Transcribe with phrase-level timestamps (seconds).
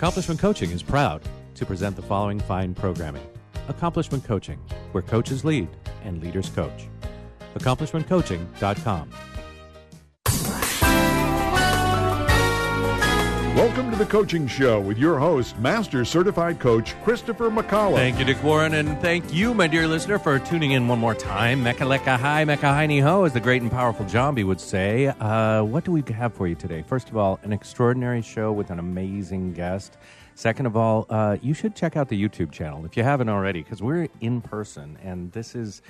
[0.00, 1.20] Accomplishment Coaching is proud
[1.54, 3.22] to present the following fine programming
[3.68, 4.58] Accomplishment Coaching,
[4.92, 5.68] where coaches lead
[6.04, 6.88] and leaders coach.
[7.54, 9.10] AccomplishmentCoaching.com.
[13.60, 17.96] Welcome to the Coaching Show with your host, Master Certified Coach Christopher McAuliffe.
[17.96, 21.14] Thank you, Dick Warren, and thank you, my dear listener, for tuning in one more
[21.14, 21.62] time.
[21.62, 25.08] Mecca lecca hi, mecca heini ho, as the great and powerful Jambi would say.
[25.08, 26.82] Uh, what do we have for you today?
[26.88, 29.98] First of all, an extraordinary show with an amazing guest.
[30.34, 33.62] Second of all, uh, you should check out the YouTube channel if you haven't already,
[33.62, 35.82] because we're in person, and this is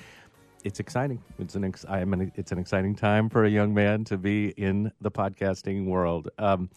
[0.65, 1.23] it's exciting.
[1.39, 4.49] It's an ex- I'm an, it's an exciting time for a young man to be
[4.51, 6.29] in the podcasting world.
[6.39, 6.71] Um,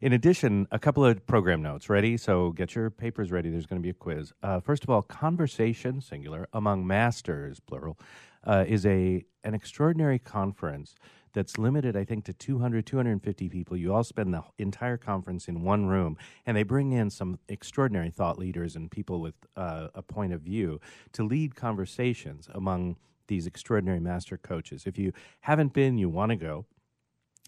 [0.00, 1.88] in addition, a couple of program notes.
[1.88, 2.16] Ready?
[2.16, 3.50] So get your papers ready.
[3.50, 4.32] There's going to be a quiz.
[4.42, 7.98] Uh, first of all, conversation singular among masters plural
[8.44, 10.94] uh, is a an extraordinary conference
[11.34, 15.62] that's limited i think to 200 250 people you all spend the entire conference in
[15.62, 20.02] one room and they bring in some extraordinary thought leaders and people with uh, a
[20.02, 20.80] point of view
[21.12, 22.96] to lead conversations among
[23.28, 26.66] these extraordinary master coaches if you haven't been you want to go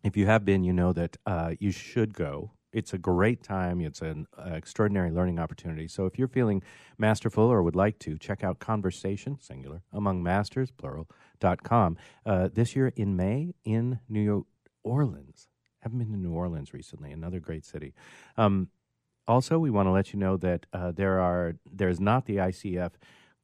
[0.02, 2.52] if you have been, you know that uh, you should go.
[2.72, 3.80] It's a great time.
[3.80, 5.88] It's an uh, extraordinary learning opportunity.
[5.88, 6.62] So if you're feeling
[6.98, 11.08] masterful or would like to, check out Conversation, singular, among masters, plural,
[11.40, 11.96] dot com.
[12.24, 14.46] Uh, this year in May in New
[14.84, 15.48] Orleans.
[15.80, 17.94] Haven't been to New Orleans recently, another great city.
[18.36, 18.68] Um,
[19.26, 22.92] also, we want to let you know that uh, there are there's not the ICF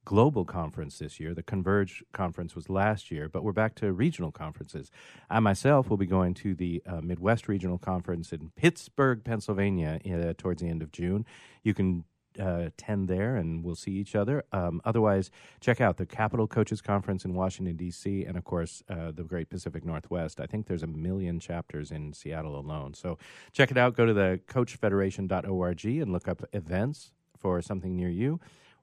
[0.06, 1.34] global conference this year.
[1.34, 4.90] The Converge conference was last year, but we're back to regional conferences.
[5.28, 10.32] I myself will be going to the uh, Midwest Regional Conference in Pittsburgh, Pennsylvania, uh,
[10.38, 11.26] towards the end of June.
[11.62, 12.04] You can
[12.38, 14.44] uh, attend there and we'll see each other.
[14.52, 19.10] Um, otherwise, check out the Capital Coaches Conference in Washington, D.C., and of course, uh,
[19.10, 20.38] the Great Pacific Northwest.
[20.38, 22.94] I think there's a million chapters in Seattle alone.
[22.94, 23.18] So
[23.52, 23.96] check it out.
[23.96, 28.38] Go to the coachfederation.org and look up events for something near you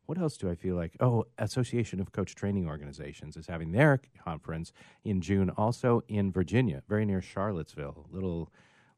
[0.06, 0.96] what else do I feel like?
[1.00, 6.84] Oh, Association of Coach Training Organizations is having their conference in June, also in Virginia,
[6.88, 8.08] very near Charlottesville.
[8.12, 8.52] Little,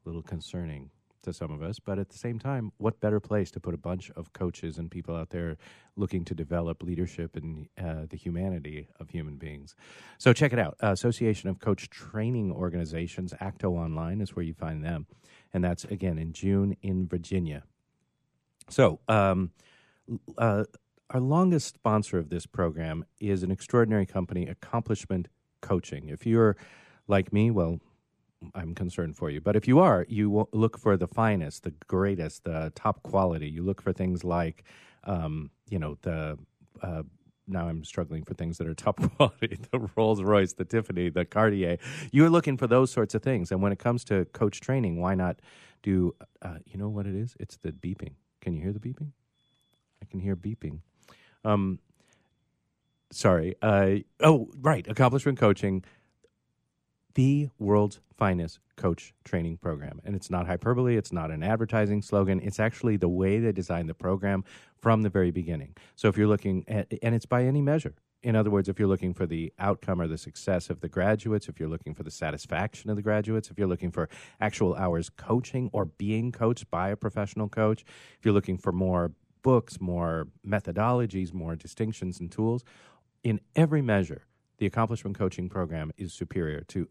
[0.04, 0.90] little concerning
[1.22, 3.78] to some of us, but at the same time, what better place to put a
[3.78, 5.56] bunch of coaches and people out there
[5.96, 9.74] looking to develop leadership and uh, the humanity of human beings?
[10.18, 10.76] So check it out.
[10.80, 15.06] Association of Coach Training Organizations, ACTO Online is where you find them,
[15.52, 17.64] and that's again in June in Virginia.
[18.70, 19.00] So.
[19.08, 19.50] Um,
[20.38, 20.64] uh,
[21.10, 25.28] our longest sponsor of this program is an extraordinary company, Accomplishment
[25.60, 26.08] Coaching.
[26.08, 26.56] If you're
[27.06, 27.78] like me, well,
[28.54, 29.40] I'm concerned for you.
[29.40, 33.48] But if you are, you look for the finest, the greatest, the top quality.
[33.48, 34.64] You look for things like,
[35.04, 36.38] um, you know, the.
[36.82, 37.02] Uh,
[37.48, 41.24] now I'm struggling for things that are top quality the Rolls Royce, the Tiffany, the
[41.24, 41.78] Cartier.
[42.10, 43.52] You're looking for those sorts of things.
[43.52, 45.38] And when it comes to coach training, why not
[45.82, 47.36] do, uh, you know what it is?
[47.38, 48.14] It's the beeping.
[48.40, 49.12] Can you hear the beeping?
[50.02, 50.80] I can hear beeping.
[51.44, 51.78] Um,
[53.10, 53.56] sorry.
[53.62, 54.86] Uh, oh, right.
[54.88, 55.84] Accomplishment Coaching,
[57.14, 60.00] the world's finest coach training program.
[60.04, 62.40] And it's not hyperbole, it's not an advertising slogan.
[62.42, 64.44] It's actually the way they designed the program
[64.78, 65.76] from the very beginning.
[65.96, 67.94] So if you're looking at, and it's by any measure.
[68.22, 71.48] In other words, if you're looking for the outcome or the success of the graduates,
[71.48, 74.08] if you're looking for the satisfaction of the graduates, if you're looking for
[74.40, 77.84] actual hours coaching or being coached by a professional coach,
[78.18, 82.64] if you're looking for more books, more methodologies, more distinctions and tools.
[83.22, 84.26] In every measure,
[84.58, 86.88] the accomplishment coaching program is superior to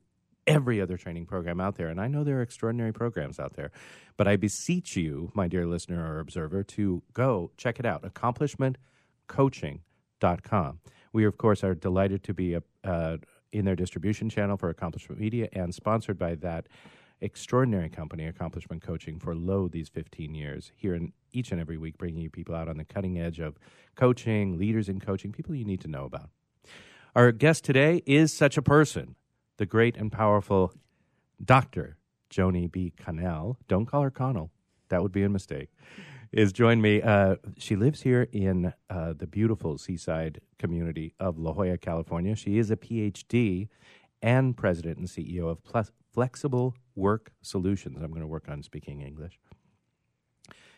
[0.48, 1.88] every other training program out there.
[1.88, 3.72] And I know there are extraordinary programs out there,
[4.18, 10.80] but I beseech you, my dear listener or observer, to go check it out accomplishmentcoaching.com.
[11.14, 13.18] We, of course, are delighted to be a, uh,
[13.52, 16.68] in their distribution channel for Accomplishment Media and sponsored by that
[17.26, 21.98] extraordinary company, Accomplishment Coaching, for lo these 15 years, here in each and every week,
[21.98, 23.58] bringing you people out on the cutting edge of
[23.96, 26.30] coaching, leaders in coaching, people you need to know about.
[27.16, 29.16] Our guest today is such a person,
[29.58, 30.74] the great and powerful
[31.44, 31.98] Dr.
[32.30, 32.94] Joanie B.
[32.96, 33.58] Connell.
[33.68, 34.52] Don't call her Connell,
[34.90, 35.70] that would be a mistake.
[36.32, 37.02] Is joined me.
[37.02, 42.36] Uh, she lives here in uh, the beautiful seaside community of La Jolla, California.
[42.36, 43.70] She is a PhD
[44.22, 48.02] and president and CEO of Plus Flexible Work Solutions.
[48.02, 49.38] I'm going to work on speaking English.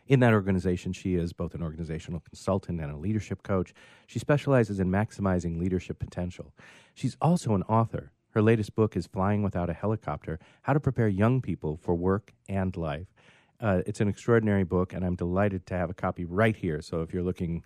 [0.08, 3.72] In that organization, she is both an organizational consultant and a leadership coach.
[4.08, 6.56] She specializes in maximizing leadership potential.
[6.96, 8.12] She's also an author.
[8.32, 12.34] Her latest book is Flying Without a Helicopter How to Prepare Young People for Work
[12.50, 13.14] and Life.
[13.60, 16.82] Uh, it's an extraordinary book, and I'm delighted to have a copy right here.
[16.82, 17.64] So if you're looking,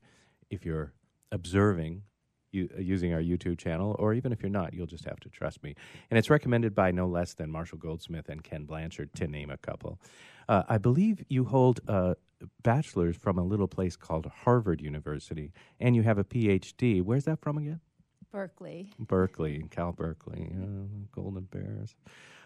[0.49, 0.91] if you're
[1.31, 2.03] observing
[2.51, 5.75] using our YouTube channel, or even if you're not, you'll just have to trust me.
[6.09, 9.57] And it's recommended by no less than Marshall Goldsmith and Ken Blanchard, to name a
[9.57, 9.99] couple.
[10.49, 12.15] Uh, I believe you hold a
[12.63, 17.01] bachelor's from a little place called Harvard University, and you have a PhD.
[17.03, 17.79] Where's that from again?
[18.31, 18.89] Berkeley.
[18.97, 21.95] Berkeley, Cal Berkeley, uh, Golden Bears.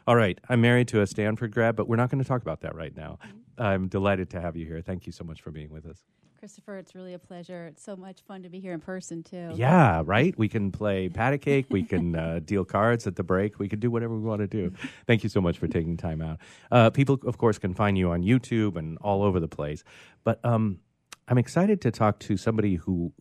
[0.08, 2.62] All right, I'm married to a Stanford grad, but we're not going to talk about
[2.62, 3.18] that right now.
[3.58, 4.82] I'm delighted to have you here.
[4.82, 6.04] Thank you so much for being with us.
[6.40, 7.66] Christopher, it's really a pleasure.
[7.66, 9.52] It's so much fun to be here in person, too.
[9.56, 10.38] Yeah, right?
[10.38, 11.66] We can play patty cake.
[11.70, 13.60] We can uh, deal cards at the break.
[13.60, 14.74] We can do whatever we want to do.
[15.08, 16.40] Thank you so much for taking time out.
[16.72, 19.84] Uh, people, of course, can find you on YouTube and all over the place.
[20.24, 20.80] But um,
[21.28, 23.14] I'm excited to talk to somebody who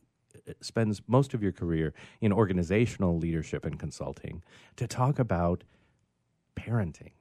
[0.49, 4.43] uh, spends most of your career in organizational leadership and consulting
[4.76, 5.64] to talk about
[6.56, 7.12] parenting.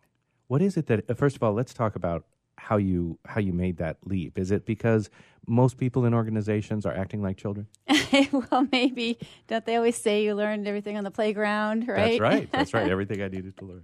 [0.47, 2.25] What is it that, uh, first of all, let's talk about
[2.63, 4.39] how you how you made that leap.
[4.39, 5.09] Is it because
[5.45, 7.67] most people in organizations are acting like children?
[8.31, 9.17] well, maybe.
[9.47, 11.97] Don't they always say you learned everything on the playground, right?
[11.97, 12.51] That's right.
[12.51, 12.89] That's right.
[12.89, 13.83] Everything I needed to learn.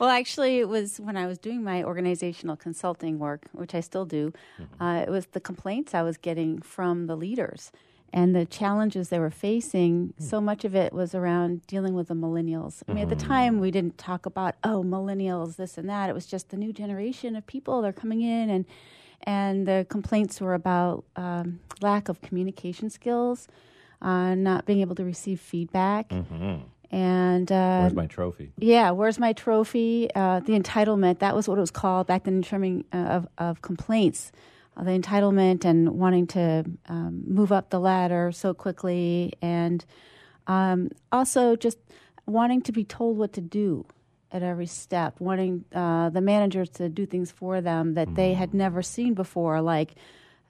[0.00, 4.04] Well, actually, it was when I was doing my organizational consulting work, which I still
[4.04, 4.32] do.
[4.60, 4.82] Mm-hmm.
[4.82, 7.70] Uh, it was the complaints I was getting from the leaders
[8.12, 10.22] and the challenges they were facing, mm.
[10.22, 12.82] so much of it was around dealing with the millennials.
[12.88, 13.28] I mean, at the mm-hmm.
[13.28, 16.08] time, we didn't talk about oh, millennials, this and that.
[16.08, 18.64] It was just the new generation of people they're coming in, and
[19.24, 23.48] and the complaints were about um, lack of communication skills,
[24.00, 26.08] uh, not being able to receive feedback.
[26.08, 26.62] Mm-hmm.
[26.90, 28.52] And uh, where's my trophy?
[28.56, 30.08] Yeah, where's my trophy?
[30.14, 33.28] Uh, the entitlement, that was what it was called back then in terms uh, of,
[33.36, 34.32] of complaints
[34.82, 39.84] the entitlement and wanting to um, move up the ladder so quickly, and
[40.46, 41.78] um, also just
[42.26, 43.86] wanting to be told what to do
[44.30, 48.50] at every step, wanting uh, the managers to do things for them that they had
[48.50, 48.54] mm.
[48.54, 49.94] never seen before, like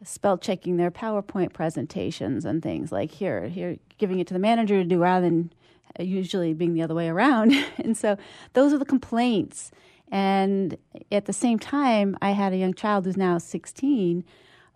[0.04, 4.82] spell checking their PowerPoint presentations and things like here, here, giving it to the manager
[4.82, 5.52] to do rather than
[5.98, 7.52] usually being the other way around.
[7.78, 8.16] and so
[8.52, 9.70] those are the complaints.
[10.10, 10.78] And
[11.12, 14.24] at the same time, I had a young child who's now 16,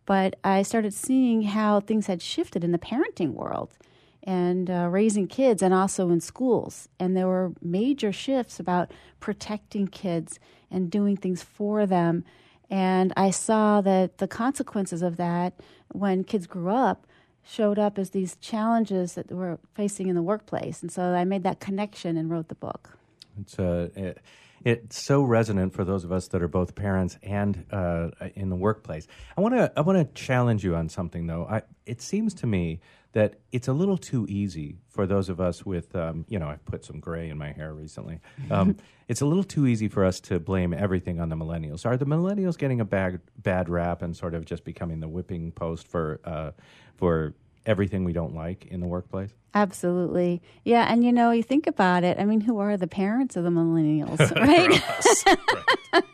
[0.04, 3.76] but I started seeing how things had shifted in the parenting world
[4.22, 6.88] and uh, raising kids and also in schools.
[7.00, 10.38] And there were major shifts about protecting kids
[10.70, 12.24] and doing things for them.
[12.70, 15.54] And I saw that the consequences of that
[15.88, 17.06] when kids grew up
[17.44, 20.80] showed up as these challenges that we're facing in the workplace.
[20.80, 22.96] And so I made that connection and wrote the book.
[23.40, 24.18] It's uh, it,
[24.64, 28.56] it's so resonant for those of us that are both parents and uh, in the
[28.56, 29.06] workplace.
[29.36, 31.46] I want to I want to challenge you on something though.
[31.48, 32.80] I, it seems to me
[33.12, 36.64] that it's a little too easy for those of us with um, you know I've
[36.64, 38.20] put some gray in my hair recently.
[38.50, 38.76] Um,
[39.08, 41.84] it's a little too easy for us to blame everything on the millennials.
[41.84, 45.52] Are the millennials getting a bad bad rap and sort of just becoming the whipping
[45.52, 46.52] post for uh,
[46.96, 47.34] for
[47.66, 49.30] everything we don't like in the workplace?
[49.54, 50.40] Absolutely.
[50.64, 50.86] Yeah.
[50.90, 53.50] And you know, you think about it, I mean, who are the parents of the
[53.50, 56.06] millennials, right?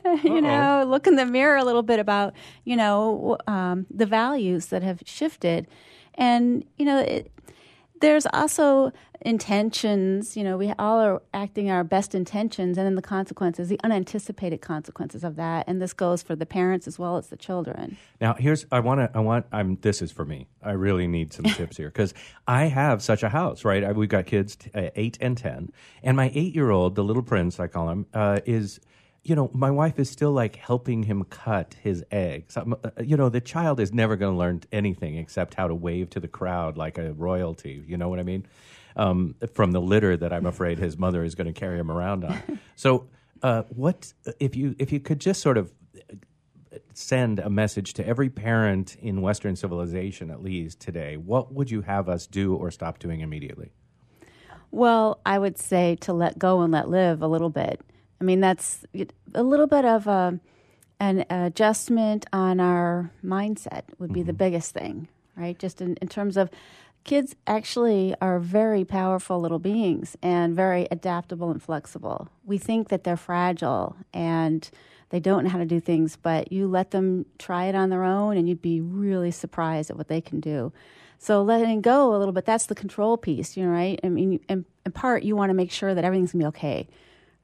[0.04, 0.24] right.
[0.24, 2.34] you know, look in the mirror a little bit about,
[2.64, 5.66] you know, um, the values that have shifted.
[6.14, 7.32] And, you know, it,
[8.00, 8.92] there's also
[9.22, 10.36] intentions.
[10.36, 14.60] You know, we all are acting our best intentions, and then the consequences, the unanticipated
[14.60, 15.66] consequences of that.
[15.68, 17.96] And this goes for the parents as well as the children.
[18.20, 20.48] Now, here's I want to I want I'm this is for me.
[20.62, 22.14] I really need some tips here because
[22.46, 23.84] I have such a house, right?
[23.84, 25.70] I, we've got kids t- uh, eight and ten,
[26.02, 28.80] and my eight year old, the little prince, I call him, uh, is
[29.22, 32.56] you know, my wife is still like helping him cut his eggs.
[32.56, 32.64] Uh,
[33.02, 36.20] you know, the child is never going to learn anything except how to wave to
[36.20, 37.84] the crowd like a royalty.
[37.86, 38.46] You know what I mean?
[38.96, 42.24] Um, from the litter that I'm afraid his mother is going to carry him around
[42.24, 42.60] on.
[42.76, 43.08] So,
[43.42, 45.72] uh, what if you if you could just sort of
[46.94, 51.82] send a message to every parent in Western civilization, at least today, what would you
[51.82, 53.70] have us do or stop doing immediately?
[54.70, 57.80] Well, I would say to let go and let live a little bit.
[58.20, 58.84] I mean, that's
[59.34, 60.38] a little bit of a,
[60.98, 64.26] an adjustment on our mindset would be mm-hmm.
[64.26, 65.58] the biggest thing, right?
[65.58, 66.50] Just in, in terms of
[67.04, 72.28] kids actually are very powerful little beings and very adaptable and flexible.
[72.44, 74.68] We think that they're fragile and
[75.08, 78.04] they don't know how to do things, but you let them try it on their
[78.04, 80.72] own and you'd be really surprised at what they can do.
[81.18, 83.98] So letting go a little bit, that's the control piece, you know, right?
[84.04, 86.56] I mean, in, in part, you want to make sure that everything's going to be
[86.56, 86.88] okay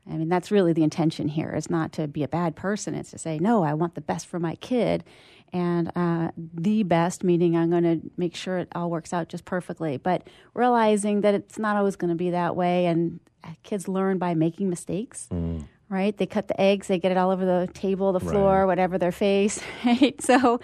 [0.08, 2.94] I mean, that's really the intention here is not to be a bad person.
[2.94, 5.04] It's to say, no, I want the best for my kid.
[5.52, 9.44] And uh, the best, meaning I'm going to make sure it all works out just
[9.44, 9.96] perfectly.
[9.96, 12.86] But realizing that it's not always going to be that way.
[12.86, 13.20] And
[13.62, 15.28] kids learn by making mistakes.
[15.32, 15.66] Mm.
[15.88, 16.16] Right?
[16.16, 18.64] They cut the eggs, they get it all over the table, the floor, right.
[18.64, 19.60] whatever their face.
[19.84, 20.20] Right?
[20.20, 20.58] So,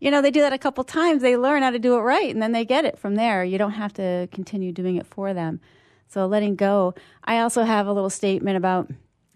[0.00, 1.22] you know, they do that a couple times.
[1.22, 3.42] They learn how to do it right, and then they get it from there.
[3.42, 5.60] You don't have to continue doing it for them.
[6.08, 6.94] So letting go.
[7.24, 8.90] I also have a little statement about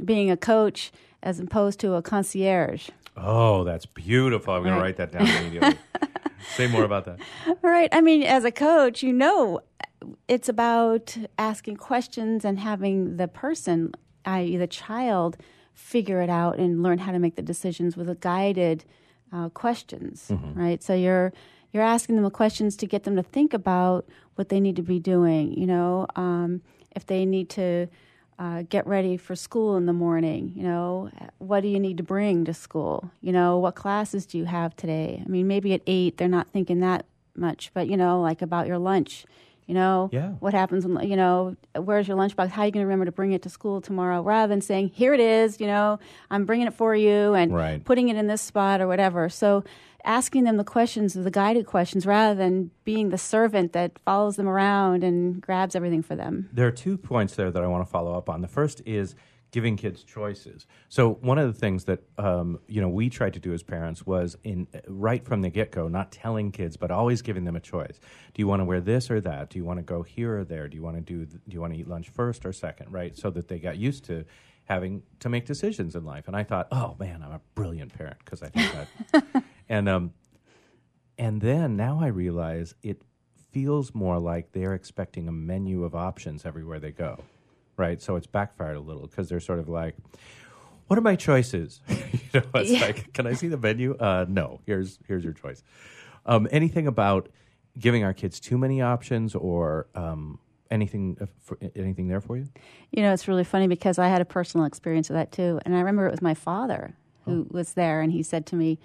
[0.04, 0.92] being a coach.
[1.22, 2.88] as opposed to a concierge.
[3.14, 4.54] Oh, that's beautiful.
[4.54, 4.78] I'm going Right.
[4.78, 5.76] to write that down immediately.
[6.56, 7.18] Say more about that.
[7.60, 7.90] Right.
[7.92, 9.60] I mean, as a coach, you know,
[10.28, 13.92] it's about asking questions and having the person,
[14.24, 15.36] i.e., the child,
[15.74, 18.86] figure it out and learn how to make the decisions with a guided
[19.30, 20.82] uh, questions, right?
[20.82, 21.34] So you're
[21.72, 24.98] you're asking them questions to get them to think about what they need to be
[24.98, 25.52] doing.
[25.58, 26.62] You know, um,
[26.96, 27.88] if they need to
[28.38, 30.50] uh, get ready for school in the morning.
[30.56, 33.10] You know, what do you need to bring to school?
[33.20, 35.22] You know, what classes do you have today?
[35.24, 37.04] I mean, maybe at eight they're not thinking that
[37.36, 39.26] much, but you know, like about your lunch.
[39.66, 40.30] You know, Yeah.
[40.40, 42.48] what happens when you know where's your lunchbox?
[42.48, 44.22] How are you going to remember to bring it to school tomorrow?
[44.22, 46.00] Rather than saying, "Here it is," you know,
[46.30, 47.84] I'm bringing it for you and Right.
[47.84, 49.28] putting it in this spot or whatever.
[49.28, 49.62] So
[50.04, 54.48] asking them the questions, the guided questions, rather than being the servant that follows them
[54.48, 56.48] around and grabs everything for them.
[56.52, 58.40] There are two points there that I want to follow up on.
[58.40, 59.14] The first is
[59.50, 60.66] giving kids choices.
[60.88, 64.06] So one of the things that um, you know we tried to do as parents
[64.06, 67.60] was in right from the get go, not telling kids, but always giving them a
[67.60, 68.00] choice.
[68.34, 69.50] Do you want to wear this or that?
[69.50, 70.68] Do you want to go here or there?
[70.68, 71.26] Do you want to do?
[71.26, 72.92] Do you want to eat lunch first or second?
[72.92, 74.24] Right, so that they got used to
[74.64, 76.28] having to make decisions in life.
[76.28, 78.72] And I thought, oh man, I'm a brilliant parent because I think
[79.12, 79.44] that.
[79.70, 80.12] and um,
[81.16, 83.00] and then now I realize it
[83.50, 87.18] feels more like they're expecting a menu of options everywhere they go,
[87.76, 88.02] right?
[88.02, 89.96] So it's backfired a little because they're sort of like,
[90.88, 91.94] "What are my choices?" you
[92.34, 92.80] know, it's Yeah.
[92.80, 94.60] like, "Can I see the menu?" Uh, no.
[94.66, 95.62] Here's here's your choice.
[96.26, 97.28] Um, anything about
[97.78, 100.38] giving our kids too many options or um,
[100.70, 102.48] anything uh, for, anything there for you?
[102.90, 105.60] You know, it's really funny because I had a personal experience with that too.
[105.64, 106.96] And I remember it was my father
[107.26, 108.80] who was there and he said to me,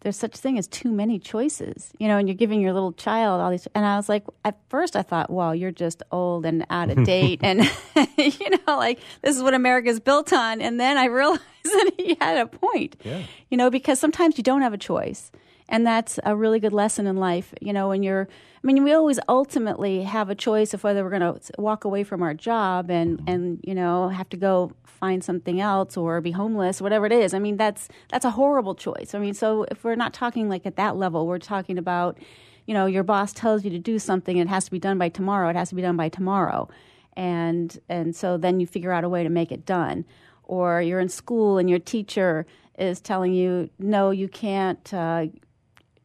[0.00, 1.90] There's such a thing as too many choices.
[1.98, 4.56] You know, and you're giving your little child all these and I was like at
[4.68, 7.62] first I thought, Wow, you're just old and out of date and
[8.16, 10.60] you know, like this is what America's built on.
[10.60, 12.96] And then I realized that he had a point.
[13.04, 13.22] Yeah.
[13.50, 15.30] You know, because sometimes you don't have a choice.
[15.68, 17.52] And that's a really good lesson in life.
[17.60, 18.26] You know, when you're,
[18.62, 22.04] I mean, we always ultimately have a choice of whether we're going to walk away
[22.04, 26.30] from our job and, and, you know, have to go find something else or be
[26.30, 27.34] homeless, whatever it is.
[27.34, 29.14] I mean, that's, that's a horrible choice.
[29.14, 32.18] I mean, so if we're not talking like at that level, we're talking about,
[32.66, 34.98] you know, your boss tells you to do something and it has to be done
[34.98, 35.50] by tomorrow.
[35.50, 36.68] It has to be done by tomorrow.
[37.14, 40.04] And, and so then you figure out a way to make it done.
[40.44, 42.46] Or you're in school and your teacher
[42.78, 45.26] is telling you, no, you can't uh,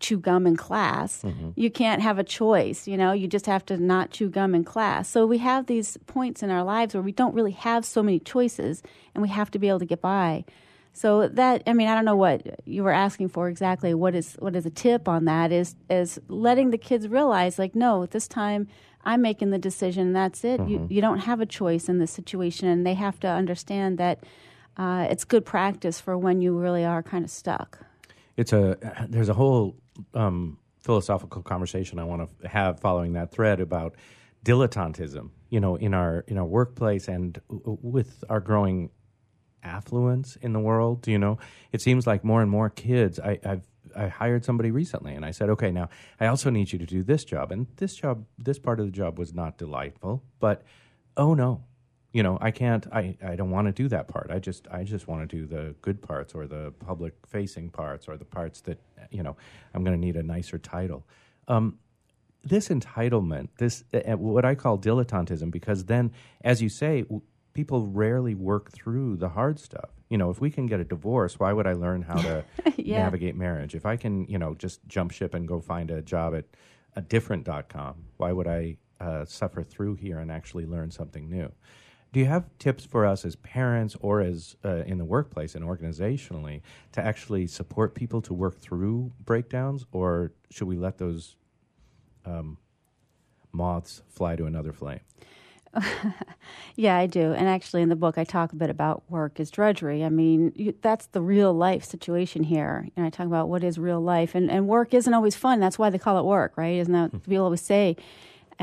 [0.03, 1.24] chew gum in class.
[1.55, 4.63] You can't have a choice, you know, you just have to not chew gum in
[4.63, 5.10] class.
[5.10, 8.19] So we have these points in our lives where we don't really have so many
[8.19, 8.83] choices
[9.15, 10.45] and we have to be able to get by.
[10.95, 14.36] So that I mean I don't know what you were asking for exactly what is
[14.39, 18.27] what is a tip on that is is letting the kids realize like no this
[18.27, 18.67] time
[19.03, 22.67] I'm making the decision that's it you you don't have a choice in this situation
[22.67, 24.24] and they have to understand that
[24.77, 27.79] uh, it's good practice for when you really are kind of stuck.
[28.38, 28.77] it's a
[29.10, 29.75] there's a whole
[30.13, 33.95] um, philosophical conversation I want to have following that thread about
[34.45, 35.29] dilettantism.
[35.50, 38.89] You know, in our in our workplace and with our growing
[39.63, 41.07] affluence in the world.
[41.07, 41.38] You know,
[41.71, 43.19] it seems like more and more kids.
[43.19, 46.79] I, I've I hired somebody recently, and I said, okay, now I also need you
[46.79, 50.23] to do this job, and this job, this part of the job was not delightful,
[50.39, 50.63] but
[51.15, 51.63] oh no,
[52.13, 54.27] you know i can't i, I don't want to do that part.
[54.32, 58.08] I just i just want to do the good parts or the public facing parts
[58.08, 58.79] or the parts that
[59.12, 59.36] you know
[59.74, 61.05] i'm going to need a nicer title.
[61.48, 61.79] Um,
[62.43, 66.12] this entitlement this uh, what i call dilettantism because then
[66.43, 67.22] as you say w-
[67.53, 69.89] people rarely work through the hard stuff.
[70.10, 72.46] You know if we can get a divorce why would i learn how to
[72.77, 72.98] Yeah.
[73.03, 73.74] navigate marriage?
[73.75, 76.46] If i can you know just jump ship and go find a job at
[76.96, 81.51] a different com why would i uh, suffer through here and actually learn something new
[82.13, 85.65] do you have tips for us as parents or as uh, in the workplace and
[85.65, 91.36] organizationally to actually support people to work through breakdowns, or should we let those
[92.24, 92.58] um,
[93.51, 95.00] moths fly to another flame?
[96.75, 97.34] Yeah, I do.
[97.34, 100.03] And actually, in the book, I talk a bit about work as drudgery.
[100.03, 102.88] I mean, you, that's the real life situation here.
[102.96, 104.34] And I talk about what is real life.
[104.34, 105.60] And, and work isn't always fun.
[105.60, 106.77] That's why they call it work, right?
[106.77, 107.96] Isn't that what people always say?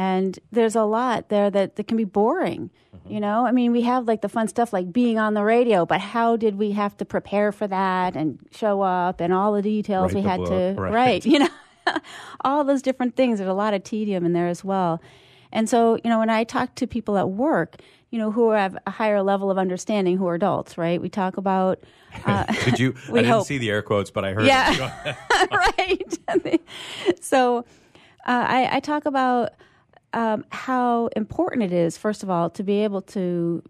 [0.00, 2.70] And there's a lot there that, that can be boring.
[3.06, 5.84] You know, I mean, we have like the fun stuff like being on the radio,
[5.84, 9.62] but how did we have to prepare for that and show up and all the
[9.62, 10.92] details Write we the had book, to right.
[10.92, 11.26] write?
[11.30, 11.48] You know,
[12.42, 13.40] all those different things.
[13.40, 15.02] There's a lot of tedium in there as well.
[15.52, 17.76] And so, you know, when I talk to people at work,
[18.10, 21.00] you know, who have a higher level of understanding, who are adults, right?
[21.00, 21.80] We talk about,
[22.24, 22.94] uh, Did you?
[23.08, 23.46] I didn't hope.
[23.46, 24.46] see the air quotes, but I heard.
[24.46, 25.14] Yeah.
[25.50, 26.18] right.
[27.20, 27.66] so,
[28.26, 29.50] uh, I, I talk about
[30.12, 33.62] um, how important it is, first of all, to be able to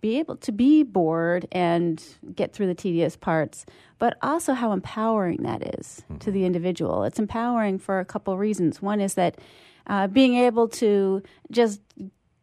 [0.00, 2.02] be able to be bored and
[2.34, 3.66] get through the tedious parts,
[3.98, 6.16] but also how empowering that is mm-hmm.
[6.16, 7.04] to the individual.
[7.04, 8.80] It's empowering for a couple of reasons.
[8.80, 9.38] One is that
[9.86, 11.82] uh, being able to just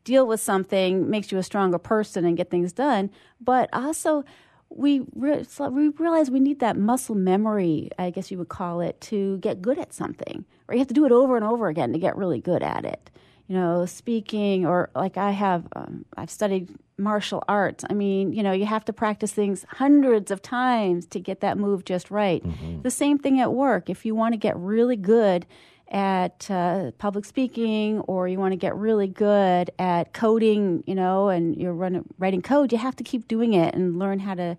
[0.03, 3.09] deal with something makes you a stronger person and get things done,
[3.41, 4.23] but also
[4.69, 8.99] we re- we realize we need that muscle memory, I guess you would call it,
[9.01, 10.45] to get good at something.
[10.67, 12.85] Or you have to do it over and over again to get really good at
[12.85, 13.09] it.
[13.47, 17.85] You know, speaking or like I have, um, I've studied martial arts.
[17.89, 21.57] I mean, you know, you have to practice things hundreds of times to get that
[21.57, 22.43] move just right.
[22.43, 22.81] Mm-hmm.
[22.81, 23.89] The same thing at work.
[23.89, 25.45] If you want to get really good
[25.89, 31.29] at uh, public speaking or you want to get really good at coding, you know,
[31.29, 34.57] and you're running, writing code, you have to keep doing it and learn how to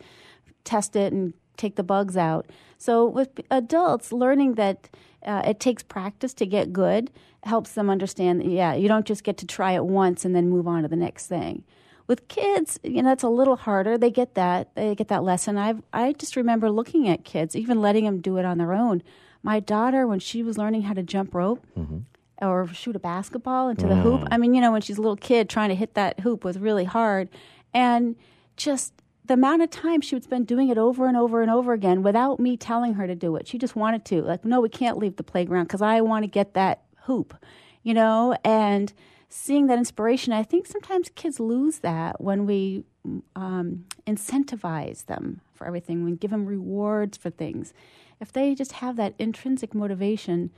[0.65, 2.47] test it and take the bugs out.
[2.79, 4.89] So with adults, learning that
[5.27, 7.11] uh, it takes practice to get good
[7.43, 10.49] helps them understand that, yeah, you don't just get to try it once and then
[10.49, 11.65] move on to the next thing.
[12.07, 13.99] With kids, you know, it's a little harder.
[13.99, 14.75] They get that.
[14.75, 15.59] They get that lesson.
[15.59, 19.03] I I just remember looking at kids, even letting them do it on their own
[19.43, 21.99] my daughter, when she was learning how to jump rope mm-hmm.
[22.43, 23.91] or shoot a basketball into mm.
[23.91, 24.29] the hoop, mm.
[24.31, 26.59] I mean, you know, when she's a little kid trying to hit that hoop was
[26.59, 27.29] really hard.
[27.73, 28.17] And
[28.57, 28.93] just
[29.29, 32.03] the amount of time she would spend doing it over and over and over again
[32.03, 33.47] without me telling her to do it.
[33.47, 34.23] She just wanted to.
[34.23, 37.35] Like, no, we can't leave the playground because I want to get that hoop,
[37.83, 38.37] you know?
[38.45, 38.93] And
[39.29, 42.85] seeing that inspiration, I think sometimes kids lose that when we
[43.37, 47.73] um, incentivize them for everything, we give them rewards for things
[48.21, 50.51] if they just have that intrinsic motivation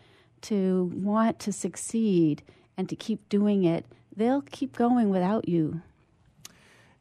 [0.43, 2.43] to want to succeed
[2.77, 3.85] and to keep doing it,
[4.17, 5.83] they'll keep going without you.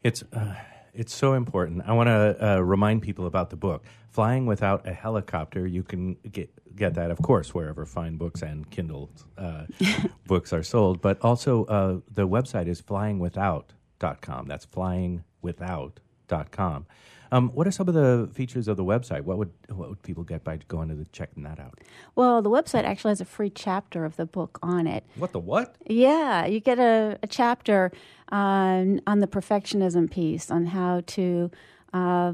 [0.03, 0.55] It's uh,
[0.99, 1.81] it's so important.
[1.87, 6.17] I want to uh, remind people about the book, "Flying Without a Helicopter." You can
[6.29, 9.67] get get that, of course, wherever fine books and Kindle uh,
[10.27, 11.01] books are sold.
[11.01, 14.47] But also, uh, the website is flyingwithout.com.
[14.47, 16.85] That's flyingwithout.com.
[17.31, 19.21] Um, what are some of the features of the website?
[19.21, 21.79] What would what would people get by going to the, checking that out?
[22.15, 25.03] Well, the website actually has a free chapter of the book on it.
[25.15, 25.75] What the what?
[25.87, 27.91] Yeah, you get a, a chapter
[28.29, 31.51] on on the perfectionism piece on how to.
[31.93, 32.33] Uh,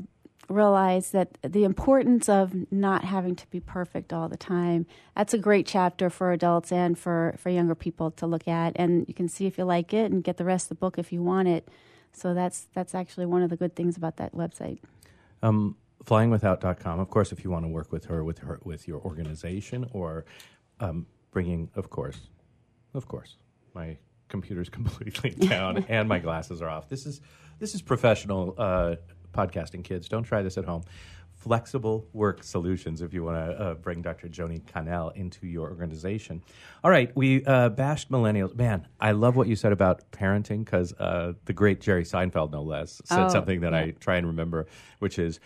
[0.49, 4.85] realize that the importance of not having to be perfect all the time.
[5.15, 8.73] That's a great chapter for adults and for, for younger people to look at.
[8.75, 10.97] And you can see if you like it and get the rest of the book
[10.97, 11.67] if you want it.
[12.15, 14.79] So that's that's actually one of the good things about that website.
[15.41, 16.99] Um, flyingwithout.com.
[16.99, 20.25] Of course, if you want to work with her, with her, with your organization, or
[20.79, 22.29] um, bringing, of course,
[22.93, 23.35] of course,
[23.73, 23.97] my
[24.27, 26.89] computer's completely down and my glasses are off.
[26.89, 27.21] This is
[27.59, 28.95] this is professional uh,
[29.33, 30.07] podcasting, kids.
[30.07, 30.83] Don't try this at home
[31.45, 34.27] flexible work solutions if you want to uh, bring Dr.
[34.27, 36.41] Joanie Connell into your organization.
[36.83, 38.55] All right, we uh, bashed millennials.
[38.55, 42.63] Man, I love what you said about parenting because uh, the great Jerry Seinfeld, no
[42.63, 43.79] less, said oh, something that yeah.
[43.79, 44.65] I try and remember,
[44.97, 45.39] which is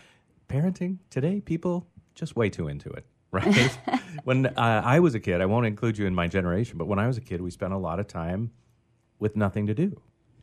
[0.48, 3.04] parenting today, people just way too into it.
[3.32, 3.78] Right?
[4.24, 6.98] when uh, I was a kid, I won't include you in my generation, but when
[6.98, 8.50] I was a kid, we spent a lot of time
[9.20, 10.00] with nothing to do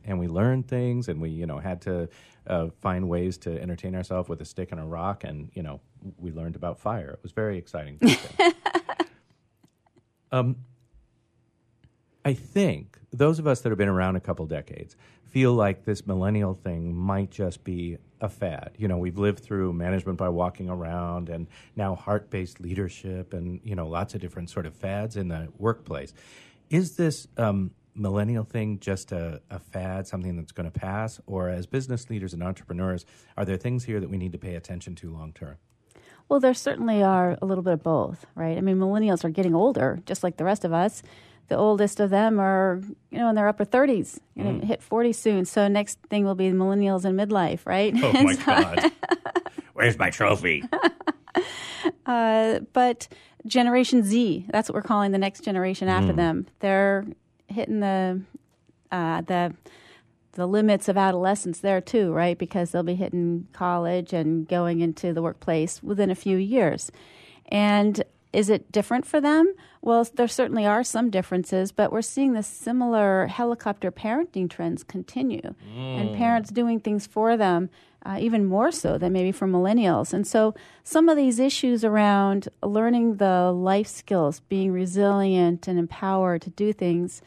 [0.08, 2.08] and we learned things and we you know had to
[2.48, 5.80] uh, find ways to entertain ourselves with a stick and a rock and you know
[6.16, 7.10] we learned about fire.
[7.10, 8.00] It was very exciting.
[10.30, 10.56] Um,
[12.22, 14.94] i think those of us that have been around a couple decades
[15.24, 18.72] feel like this millennial thing might just be a fad.
[18.76, 23.74] You know we've lived through management by walking around and now heart-based leadership and you
[23.74, 26.12] know lots of different sort of fads in the workplace.
[26.68, 31.20] Is this um, millennial thing just a, a fad, something that's going to pass?
[31.26, 33.04] Or as business leaders and entrepreneurs,
[33.36, 35.56] are there things here that we need to pay attention to long term?
[36.28, 38.58] Well, there certainly are a little bit of both, right?
[38.58, 41.02] I mean, millennials are getting older, just like the rest of us.
[41.48, 44.64] The oldest of them are, you know, in their upper 30s, you know, mm.
[44.64, 45.44] hit 40 soon.
[45.46, 47.94] So next thing will be millennials in midlife, right?
[47.96, 48.92] Oh, my so, God.
[49.72, 50.62] Where's my trophy?
[52.06, 53.08] uh, but
[53.46, 56.16] Generation Z, that's what we're calling the next generation after mm.
[56.16, 56.46] them.
[56.60, 57.06] They're
[57.48, 58.22] hitting the
[58.90, 59.54] uh, the
[60.32, 62.38] the limits of adolescence there too, right?
[62.38, 66.92] Because they'll be hitting college and going into the workplace within a few years.
[67.48, 69.52] And is it different for them?
[69.80, 75.40] Well, there certainly are some differences, but we're seeing the similar helicopter parenting trends continue,
[75.42, 76.00] mm.
[76.00, 77.70] and parents doing things for them
[78.04, 80.12] uh, even more so than maybe for millennials.
[80.12, 86.42] And so, some of these issues around learning the life skills, being resilient and empowered
[86.42, 87.22] to do things,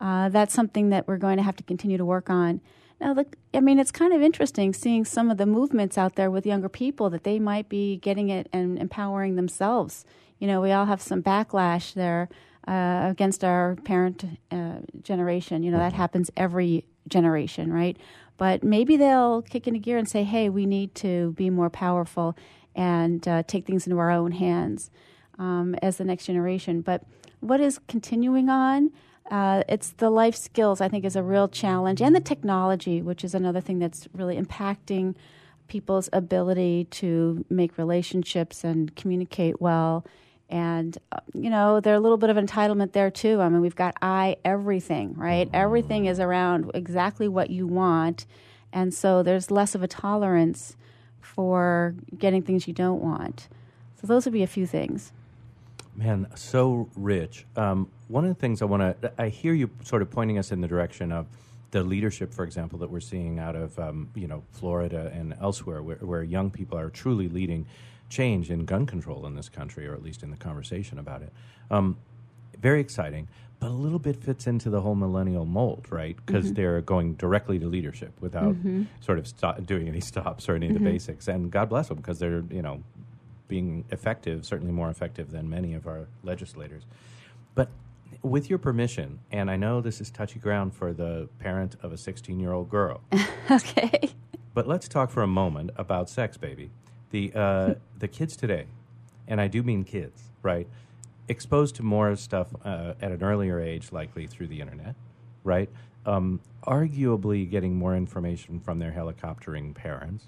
[0.00, 2.60] uh, that's something that we're going to have to continue to work on.
[3.00, 6.30] Now, look, I mean, it's kind of interesting seeing some of the movements out there
[6.30, 10.04] with younger people that they might be getting it and empowering themselves.
[10.38, 12.28] You know, we all have some backlash there
[12.66, 15.62] uh, against our parent uh, generation.
[15.62, 17.96] You know, that happens every generation, right?
[18.36, 22.36] But maybe they'll kick into gear and say, hey, we need to be more powerful
[22.74, 24.90] and uh, take things into our own hands
[25.38, 26.80] um, as the next generation.
[26.80, 27.04] But
[27.40, 28.90] what is continuing on?
[29.30, 33.24] Uh, it's the life skills, I think, is a real challenge, and the technology, which
[33.24, 35.14] is another thing that's really impacting
[35.66, 40.04] people's ability to make relationships and communicate well.
[40.50, 43.40] And, uh, you know, there's a little bit of entitlement there too.
[43.40, 45.48] I mean, we've got I everything, right?
[45.52, 48.26] Everything is around exactly what you want.
[48.72, 50.76] And so there's less of a tolerance
[51.20, 53.48] for getting things you don't want.
[54.00, 55.12] So those would be a few things.
[55.96, 57.46] Man, so rich.
[57.56, 60.52] Um, one of the things I want to, I hear you sort of pointing us
[60.52, 61.26] in the direction of
[61.70, 65.82] the leadership, for example, that we're seeing out of um, you know Florida and elsewhere,
[65.82, 67.66] where, where young people are truly leading
[68.14, 71.32] change in gun control in this country, or at least in the conversation about it.
[71.70, 71.96] Um,
[72.60, 73.28] very exciting,
[73.60, 76.16] but a little bit fits into the whole millennial mold, right?
[76.24, 76.54] Because Mm-hmm.
[76.54, 78.56] they're going directly to leadership without
[79.00, 80.88] sort of stop, doing any stops or any of the Mm-hmm.
[80.88, 81.28] basics.
[81.28, 82.82] And God bless them because they're you know
[83.48, 86.84] being effective, certainly more effective than many of our legislators.
[87.54, 87.68] But
[88.22, 91.96] with your permission, and I know this is touchy ground for the parent of a
[91.98, 93.00] 16 year old girl,
[93.50, 94.10] okay.
[94.54, 96.70] but let's talk for a moment about sex, baby.
[97.14, 98.66] The, uh, the kids today,
[99.28, 100.66] and I do mean kids, right?
[101.28, 104.96] Exposed to more stuff uh, at an earlier age, likely through the internet,
[105.44, 105.70] right?
[106.06, 110.24] Um, arguably getting more information from their helicoptering parents.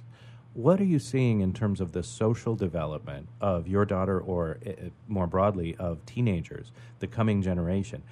[0.55, 4.71] What are you seeing in terms of the social development of your daughter, or uh,
[5.09, 6.71] more broadly, of teenagers,
[7.01, 8.05] the coming generation?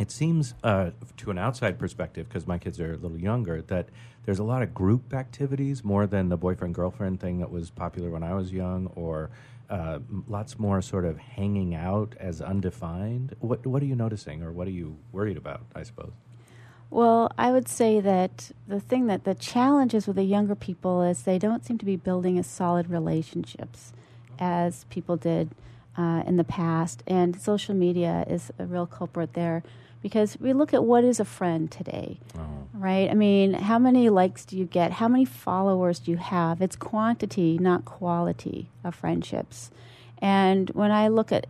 [0.00, 3.90] It seems, uh, to an outside perspective, because my kids are a little younger, that
[4.24, 8.10] there's a lot of group activities more than the boyfriend girlfriend thing that was popular
[8.10, 9.28] when I was young, or
[9.68, 13.36] uh, lots more sort of hanging out as undefined.
[13.40, 15.66] What What are you noticing, or what are you worried about?
[15.74, 16.12] I suppose.
[16.88, 21.02] Well, I would say that the thing that the challenge is with the younger people
[21.02, 23.92] is they don't seem to be building as solid relationships
[24.38, 25.50] as people did
[25.98, 27.02] uh, in the past.
[27.06, 29.62] And social media is a real culprit there
[30.02, 32.18] because we look at what is a friend today,
[32.72, 33.10] right?
[33.10, 34.92] I mean, how many likes do you get?
[34.92, 36.62] How many followers do you have?
[36.62, 39.70] It's quantity, not quality of friendships.
[40.22, 41.46] And when I look at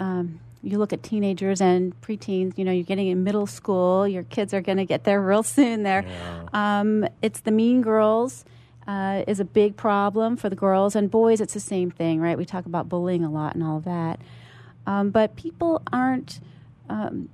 [0.00, 4.22] um, you look at teenagers and preteens, you know, you're getting in middle school, your
[4.22, 6.04] kids are going to get there real soon there.
[6.52, 8.44] Um, it's the mean girls
[8.86, 12.36] uh, is a big problem for the girls, and boys, it's the same thing, right?
[12.38, 14.20] We talk about bullying a lot and all of that.
[14.86, 16.40] Um, but people aren't
[16.88, 17.28] um,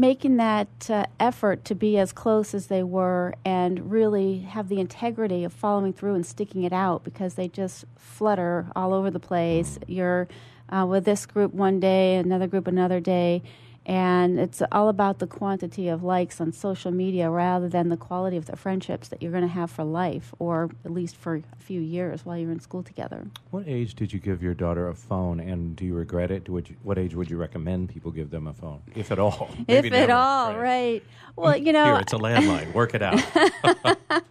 [0.00, 4.78] making that uh, effort to be as close as they were and really have the
[4.78, 9.20] integrity of following through and sticking it out because they just flutter all over the
[9.20, 9.78] place.
[9.86, 10.28] You're
[10.68, 13.42] uh, with this group one day, another group another day,
[13.86, 18.36] and it's all about the quantity of likes on social media rather than the quality
[18.36, 21.42] of the friendships that you're going to have for life or at least for a
[21.56, 23.28] few years while you're in school together.
[23.52, 26.48] What age did you give your daughter a phone, and do you regret it?
[26.48, 29.50] Would you, what age would you recommend people give them a phone, if at all?
[29.68, 31.02] If at never, all, right.
[31.36, 32.72] Well, mm, you know, Here, it's a landline.
[32.72, 34.24] Work it out.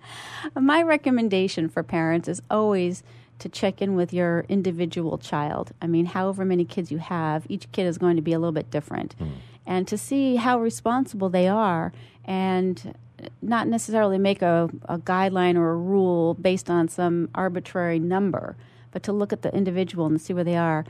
[0.59, 3.03] My recommendation for parents is always
[3.39, 5.71] to check in with your individual child.
[5.81, 8.53] I mean, however many kids you have, each kid is going to be a little
[8.53, 9.13] bit different.
[9.13, 9.29] Hmm.
[9.65, 11.91] And to see how responsible they are
[12.23, 12.95] and
[13.41, 18.55] not necessarily make a, a guideline or a rule based on some arbitrary number,
[18.91, 20.85] but to look at the individual and see where they are.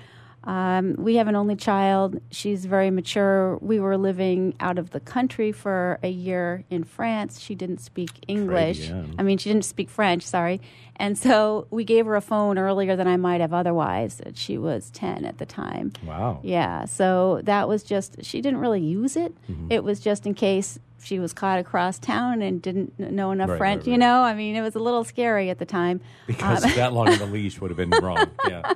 [0.46, 2.20] Um, we have an only child.
[2.32, 3.58] She's very mature.
[3.58, 7.40] We were living out of the country for a year in France.
[7.40, 8.92] She didn't speak English.
[9.18, 10.62] I mean, she didn't speak French, sorry.
[10.98, 14.22] And so we gave her a phone earlier than I might have otherwise.
[14.34, 15.92] She was 10 at the time.
[16.06, 16.40] wow.
[16.44, 19.36] Yeah, so that was just, she didn't really use it.
[19.50, 19.72] Mm-hmm.
[19.72, 23.58] It was just in case she was caught across town and didn't know enough Right,
[23.58, 24.22] French, right, you know?
[24.24, 26.02] I mean, it was a little scary at the time.
[26.26, 28.26] Because Um, that long of a leash would have been wrong.
[28.50, 28.74] Yeah.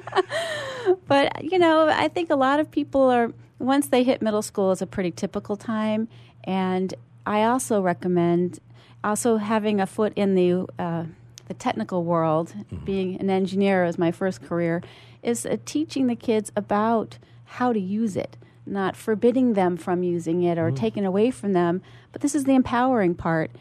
[1.07, 4.71] But, you know, I think a lot of people are, once they hit middle school,
[4.71, 6.07] is a pretty typical time.
[6.43, 6.93] And
[7.25, 8.59] I also recommend
[9.03, 11.05] also having a foot in the, uh,
[11.47, 12.53] the technical world,
[12.85, 14.81] being an engineer as my first career,
[15.23, 18.37] is uh, teaching the kids about how to use it,
[18.69, 20.75] not forbidding them from using it or mm.
[20.75, 21.81] taking away from them.
[22.11, 23.51] But this is the empowering part.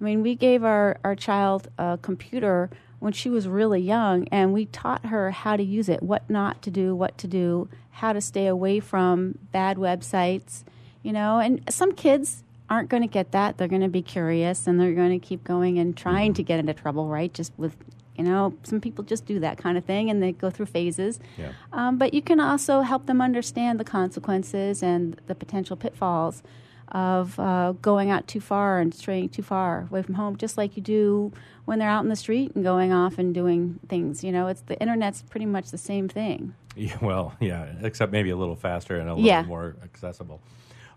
[0.00, 4.52] I mean, we gave our, our child a computer when she was really young, and
[4.52, 8.12] we taught her how to use it, what not to do, what to do, how
[8.12, 10.62] to stay away from bad websites,
[11.02, 11.40] you know.
[11.40, 13.58] And some kids aren't going to get that.
[13.58, 16.58] They're going to be curious and they're going to keep going and trying to get
[16.58, 17.32] into trouble, right?
[17.32, 17.76] Just with,
[18.16, 21.18] you know, some people just do that kind of thing and they go through phases.
[21.38, 21.52] Yeah.
[21.72, 26.42] Um, but you can also help them understand the consequences and the potential pitfalls
[26.88, 30.76] of uh, going out too far and straying too far away from home, just like
[30.76, 31.32] you do
[31.64, 34.22] when they're out in the street and going off and doing things.
[34.22, 36.54] You know, it's the internet's pretty much the same thing.
[36.76, 39.42] Yeah, well, yeah, except maybe a little faster and a little Yeah.
[39.44, 40.40] more accessible.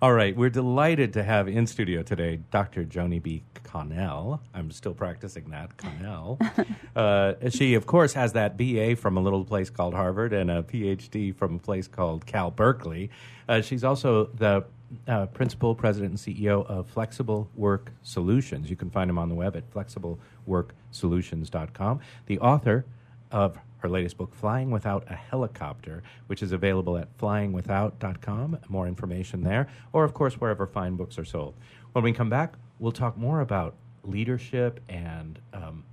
[0.06, 2.84] All right, we're delighted to have in studio today Dr.
[2.84, 3.42] Joanie B.
[3.64, 4.40] Connell.
[4.54, 6.38] I'm still practicing that, Connell.
[6.96, 10.62] uh, she, of course, has that BA from a little place called Harvard and a
[10.62, 13.10] PhD from a place called Cal Berkeley.
[13.50, 14.64] Uh, she's also the
[15.08, 18.70] uh, principal, president, and CEO of Flexible Work Solutions.
[18.70, 22.00] You can find them on the web at flexibleworksolutions.com.
[22.28, 22.86] The author
[23.32, 28.58] of her latest book, Flying Without a Helicopter, which is available at flyingwithout.com.
[28.68, 31.54] More information there, or of course, wherever fine books are sold.
[31.94, 35.84] When we come back, we'll talk more about leadership and um,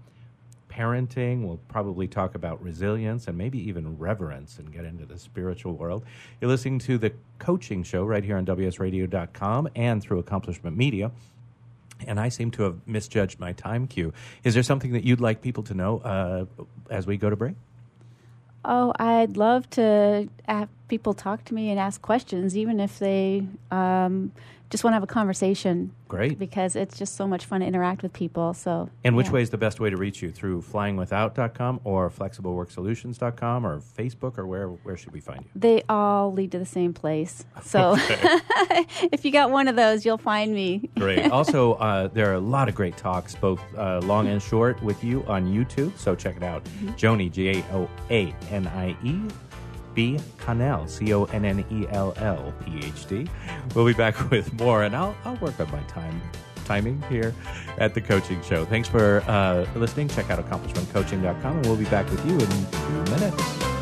[0.70, 1.44] parenting.
[1.46, 6.06] We'll probably talk about resilience and maybe even reverence and get into the spiritual world.
[6.40, 11.12] You're listening to the coaching show right here on WSRadio.com and through Accomplishment Media
[12.06, 14.12] and I seem to have misjudged my time cue.
[14.44, 16.46] Is there something that you'd like people to know uh,
[16.90, 17.54] as we go to break?
[18.64, 20.28] Oh, I'd love to
[20.92, 24.30] people talk to me and ask questions, even if they um,
[24.68, 25.90] just want to have a conversation.
[26.06, 26.38] Great.
[26.38, 28.52] Because it's just so much fun to interact with people.
[28.52, 28.90] So.
[29.02, 29.32] And which yeah.
[29.32, 30.30] way is the best way to reach you?
[30.30, 35.50] Through flyingwithout.com or flexibleworksolutions.com or Facebook or where where should we find you?
[35.54, 37.46] They all lead to the same place.
[37.62, 37.96] So
[39.10, 40.90] if you got one of those, you'll find me.
[40.98, 41.30] Great.
[41.30, 45.02] also, uh, there are a lot of great talks, both uh, long and short, with
[45.02, 45.96] you on YouTube.
[45.96, 46.62] So check it out.
[46.98, 49.22] Joanie, J A O A N I E.
[49.94, 50.18] B.
[50.38, 53.28] Connell, C O N N E L L, PhD.
[53.74, 56.20] We'll be back with more, and I'll, I'll work on my time
[56.64, 57.34] timing here
[57.78, 58.64] at the coaching show.
[58.64, 60.08] Thanks for uh, listening.
[60.08, 63.81] Check out accomplishmentcoaching.com, and we'll be back with you in two minutes.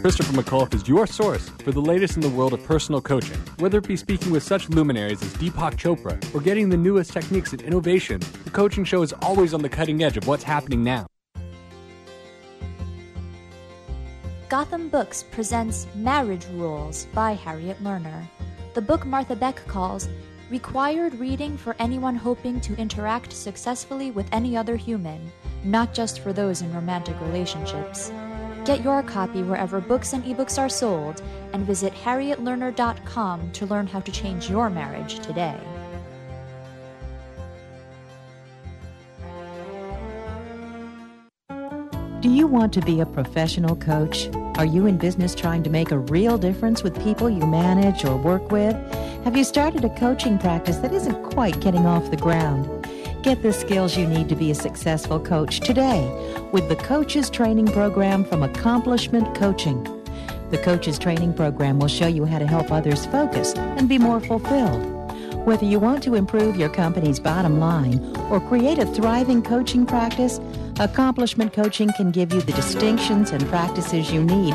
[0.00, 3.36] Christopher McAuliffe is your source for the latest in the world of personal coaching.
[3.58, 7.52] Whether it be speaking with such luminaries as Deepak Chopra or getting the newest techniques
[7.52, 11.06] and innovation, the coaching show is always on the cutting edge of what's happening now.
[14.48, 18.26] Gotham Books presents Marriage Rules by Harriet Lerner.
[18.72, 20.08] The book Martha Beck calls
[20.48, 25.30] required reading for anyone hoping to interact successfully with any other human,
[25.62, 28.10] not just for those in romantic relationships.
[28.64, 34.00] Get your copy wherever books and ebooks are sold, and visit harrietlerner.com to learn how
[34.00, 35.58] to change your marriage today.
[42.20, 44.28] Do you want to be a professional coach?
[44.58, 48.14] Are you in business trying to make a real difference with people you manage or
[48.14, 48.74] work with?
[49.24, 52.79] Have you started a coaching practice that isn't quite getting off the ground?
[53.22, 56.08] Get the skills you need to be a successful coach today
[56.52, 59.84] with the Coaches Training Program from Accomplishment Coaching.
[60.50, 64.20] The Coaches Training Program will show you how to help others focus and be more
[64.20, 64.86] fulfilled.
[65.44, 70.40] Whether you want to improve your company's bottom line or create a thriving coaching practice,
[70.78, 74.54] Accomplishment Coaching can give you the distinctions and practices you need